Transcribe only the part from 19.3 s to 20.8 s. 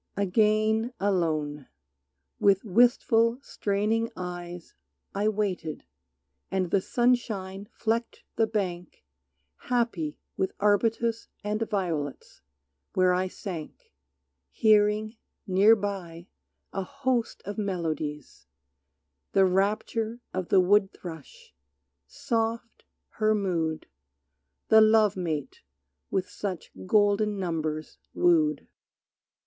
The rapture of the